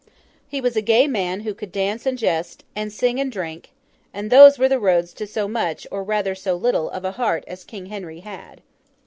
He 0.47 0.61
was 0.61 0.75
a 0.75 0.81
gay 0.81 1.05
man, 1.05 1.41
who 1.41 1.53
could 1.53 1.71
dance 1.71 2.07
and 2.07 2.17
jest, 2.17 2.63
and 2.75 2.91
sing 2.91 3.19
and 3.19 3.31
drink; 3.31 3.69
and 4.11 4.31
those 4.31 4.57
were 4.57 4.67
the 4.67 4.79
roads 4.79 5.13
to 5.13 5.27
so 5.27 5.47
much, 5.47 5.85
or 5.91 6.03
rather 6.03 6.33
so 6.33 6.55
little, 6.55 6.89
of 6.89 7.05
a 7.05 7.11
heart 7.11 7.43
as 7.45 7.63
King 7.63 7.85
Henry 7.85 8.21
had. 8.21 8.61